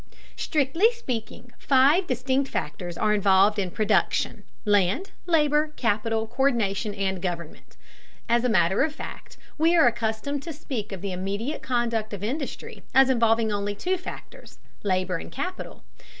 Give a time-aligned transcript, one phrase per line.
[0.35, 7.77] Strictly speaking, five distinct factors are involved in production: land, labor, capital, co÷rdination, and government.
[8.27, 12.23] As a matter of fact, we are accustomed to speak of the immediate conduct of
[12.23, 15.83] industry as involving only two factors: labor and capital.